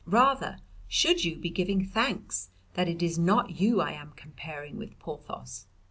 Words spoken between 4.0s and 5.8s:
comparing with Porthos.